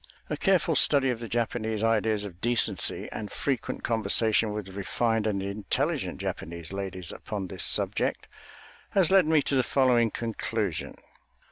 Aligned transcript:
A 0.31 0.35
careful 0.35 0.75
study 0.75 1.11
of 1.11 1.19
the 1.19 1.27
Japanese 1.29 1.83
ideas 1.83 2.25
of 2.25 2.41
decency, 2.41 3.07
and 3.11 3.31
frequent 3.31 3.83
conversation 3.83 4.51
with 4.51 4.69
refined 4.69 5.27
and 5.27 5.43
intelligent 5.43 6.19
Japanese 6.19 6.73
ladies 6.73 7.11
upon 7.11 7.45
this 7.45 7.63
subject, 7.63 8.25
has 8.97 9.11
led 9.11 9.27
me 9.27 9.43
to 9.43 9.53
the 9.53 9.61
following 9.61 10.09
conclusion. 10.09 10.95